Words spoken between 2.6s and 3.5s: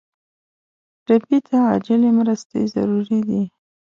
ضروري دي.